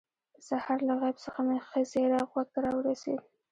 [0.33, 3.21] په سهار له غیب څخه مې ښه زیری غوږ ته راورسېد.